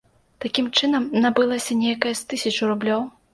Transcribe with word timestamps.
Такім 0.45 0.69
чынам 0.77 1.05
набылася 1.25 1.77
нейкая 1.83 2.13
з 2.21 2.25
тысяча 2.35 2.73
рублёў. 2.73 3.07